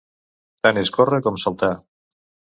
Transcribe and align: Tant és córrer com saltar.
Tant 0.67 0.79
és 0.83 0.91
córrer 0.95 1.21
com 1.29 1.39
saltar. 1.45 1.71